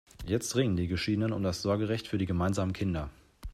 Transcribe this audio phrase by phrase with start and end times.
[0.25, 3.11] Jetzt ringen die Geschiedenen um das Sorgerecht für die gemeinsamen Kinder.